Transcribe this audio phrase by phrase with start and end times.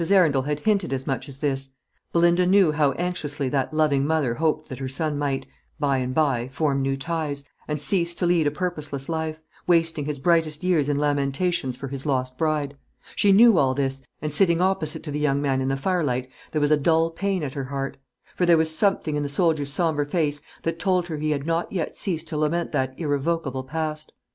[0.11, 1.75] Arundel had hinted as much as this.
[2.11, 5.45] Belinda knew how anxiously that loving mother hoped that her son might,
[5.79, 10.17] by and by, form new ties, and cease to lead a purposeless life, wasting his
[10.17, 12.75] brightest years in lamentations for his lost bride:
[13.15, 16.61] she knew all this; and sitting opposite to the young man in the firelight, there
[16.61, 17.97] was a dull pain at her heart;
[18.33, 21.71] for there was something in the soldier's sombre face that told her he had not
[21.71, 24.11] yet ceased to lament that irrevocable past.